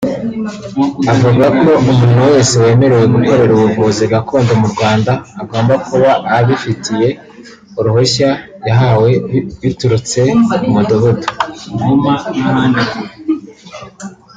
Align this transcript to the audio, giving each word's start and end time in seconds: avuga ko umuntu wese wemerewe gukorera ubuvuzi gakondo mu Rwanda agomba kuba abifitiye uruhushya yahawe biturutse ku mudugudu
avuga 1.11 1.45
ko 1.61 1.69
umuntu 1.91 2.19
wese 2.31 2.53
wemerewe 2.63 3.05
gukorera 3.15 3.51
ubuvuzi 3.55 4.03
gakondo 4.13 4.51
mu 4.61 4.67
Rwanda 4.73 5.11
agomba 5.41 5.73
kuba 5.87 6.11
abifitiye 6.37 7.07
uruhushya 7.79 8.29
yahawe 8.67 9.09
biturutse 9.61 10.21
ku 10.59 10.65
mudugudu 10.73 11.25